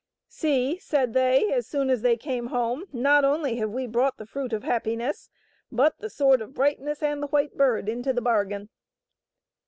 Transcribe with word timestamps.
"See," 0.27 0.79
said 0.79 1.13
they, 1.13 1.53
as 1.53 1.67
soon 1.67 1.91
as 1.91 2.01
they 2.01 2.17
came 2.17 2.47
home," 2.47 2.85
not 2.91 3.23
only 3.23 3.57
have 3.57 3.69
we 3.69 3.85
brought 3.85 4.17
the 4.17 4.25
Fruit 4.25 4.51
of 4.51 4.63
Happiness, 4.63 5.29
but 5.71 5.99
the 5.99 6.09
Sword 6.09 6.41
of 6.41 6.55
Brightness 6.55 7.03
and 7.03 7.21
the 7.21 7.27
White 7.27 7.55
Bird 7.55 7.87
into 7.87 8.11
the 8.11 8.19
bargain." 8.19 8.69